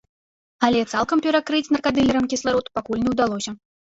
Але 0.67 0.79
цалкам 0.93 1.19
перакрыць 1.25 1.71
наркадылерам 1.75 2.25
кісларод 2.33 2.65
пакуль 2.79 3.03
не 3.05 3.09
ўдалося. 3.17 3.51